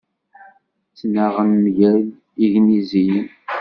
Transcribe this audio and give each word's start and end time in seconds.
Ttnaɣen 0.89 1.49
mgal 1.65 2.03
Igniziyen. 2.43 3.27